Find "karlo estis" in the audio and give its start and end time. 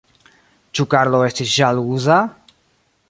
0.95-1.53